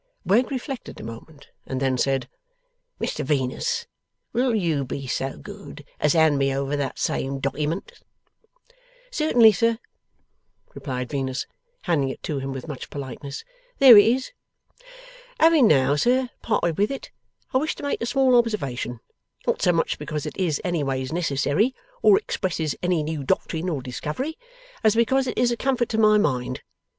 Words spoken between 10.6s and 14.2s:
replied Venus, handing it to him with much politeness. 'There it